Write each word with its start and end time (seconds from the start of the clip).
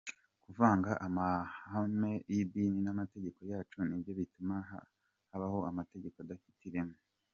Kuvanga 0.43 0.91
amahame 1.05 2.11
y’idini 2.33 2.79
n’amategeko 2.83 3.39
yacu 3.51 3.77
nibyo 3.87 4.11
bituma 4.19 4.55
habaho 5.29 5.59
amategeko 5.69 6.17
adafite 6.25 6.61
ireme. 6.69 6.97